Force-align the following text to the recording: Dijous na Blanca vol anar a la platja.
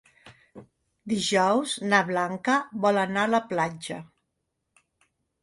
Dijous 1.13 1.75
na 1.91 1.99
Blanca 2.07 2.57
vol 2.87 3.01
anar 3.03 3.27
a 3.27 3.31
la 3.35 3.43
platja. 3.53 4.01